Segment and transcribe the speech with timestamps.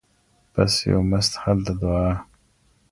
[0.53, 2.11] بس یو مست حل د دعا